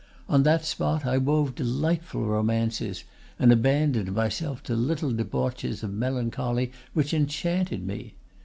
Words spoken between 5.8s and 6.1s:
of